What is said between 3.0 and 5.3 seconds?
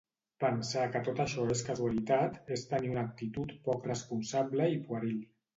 actitud poc responsable i pueril.